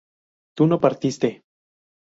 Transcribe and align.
tú 0.57 0.65
no 0.65 0.79
partiste 0.85 1.29